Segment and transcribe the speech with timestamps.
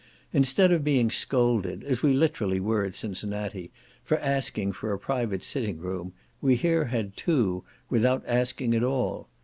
[0.33, 3.69] Instead of being scolded, as we literally were at Cincinnati,
[4.03, 9.27] for asking for a private sitting room, we here had two, without asking at all.